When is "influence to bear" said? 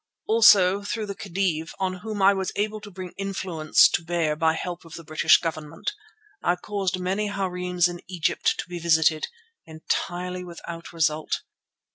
3.19-4.35